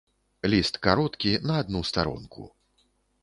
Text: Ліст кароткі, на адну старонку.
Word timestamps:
Ліст 0.51 0.77
кароткі, 0.87 1.31
на 1.51 1.59
адну 1.63 1.83
старонку. 1.91 2.49